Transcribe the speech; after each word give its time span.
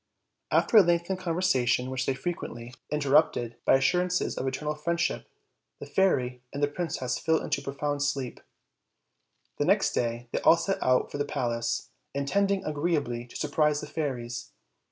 After 0.49 0.77
a 0.77 0.81
lengthened 0.81 1.19
conversation, 1.19 1.91
which 1.91 2.07
they 2.07 2.15
frequently 2.15 2.63
OLD, 2.63 2.65
OLD 2.65 2.73
FAIRY 2.73 2.89
TALES. 2.89 3.23
55 3.23 3.31
fnterrupted 3.53 3.55
by 3.65 3.73
assurances 3.75 4.35
of 4.35 4.47
eternal 4.47 4.73
friendship, 4.73 5.27
the 5.77 5.85
fairy 5.85 6.41
and 6.51 6.63
the 6.63 6.67
princess 6.67 7.19
fell 7.19 7.39
into 7.39 7.61
a 7.61 7.63
profound 7.63 8.01
sleep. 8.01 8.39
The 9.59 9.65
next 9.65 9.91
day 9.91 10.27
they 10.31 10.39
all 10.39 10.57
set 10.57 10.81
out 10.81 11.11
for 11.11 11.19
the 11.19 11.23
palace, 11.25 11.89
intending 12.15 12.65
agreeably 12.65 13.27
to 13.27 13.35
surprise 13.35 13.79
the 13.81 13.85
fairies. 13.85 14.49